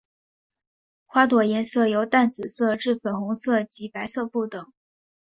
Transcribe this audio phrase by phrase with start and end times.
[1.05, 4.73] 花朵颜色由淡紫色至粉红色及白色不等。